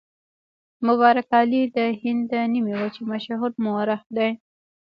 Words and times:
مبارک 0.87 1.27
علي 1.39 1.61
د 1.77 1.77
هند 2.01 2.21
د 2.31 2.33
نیمې 2.53 2.73
وچې 2.79 3.01
مشهور 3.11 3.51
مورخ 3.65 4.01
دی. 4.17 4.31